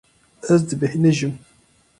[0.53, 1.33] Ez dibêhnijim.